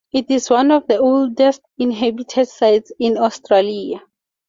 It 0.11 0.31
is 0.31 0.49
one 0.49 0.71
of 0.71 0.87
the 0.87 0.97
oldest 0.97 1.61
inhabited 1.77 2.47
sites 2.47 2.91
in 2.97 3.19
Australia. 3.19 4.01